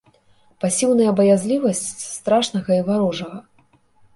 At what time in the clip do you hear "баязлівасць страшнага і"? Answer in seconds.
1.19-2.87